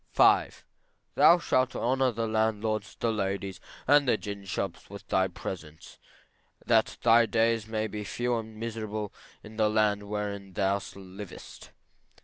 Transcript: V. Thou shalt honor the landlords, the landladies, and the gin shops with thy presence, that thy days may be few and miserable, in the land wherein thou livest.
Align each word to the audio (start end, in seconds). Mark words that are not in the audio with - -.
V. 0.13 0.47
Thou 1.13 1.37
shalt 1.37 1.75
honor 1.75 2.11
the 2.11 2.25
landlords, 2.25 2.97
the 2.99 3.11
landladies, 3.11 3.59
and 3.87 4.07
the 4.07 4.17
gin 4.17 4.45
shops 4.45 4.89
with 4.89 5.05
thy 5.09 5.27
presence, 5.27 5.99
that 6.65 6.97
thy 7.03 7.27
days 7.27 7.67
may 7.67 7.85
be 7.85 8.03
few 8.03 8.35
and 8.35 8.55
miserable, 8.55 9.13
in 9.43 9.57
the 9.57 9.69
land 9.69 10.09
wherein 10.09 10.53
thou 10.53 10.81
livest. 10.95 11.69